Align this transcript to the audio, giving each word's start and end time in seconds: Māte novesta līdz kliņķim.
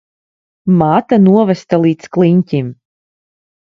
Māte 0.79 1.21
novesta 1.27 1.81
līdz 1.87 2.11
kliņķim. 2.19 2.77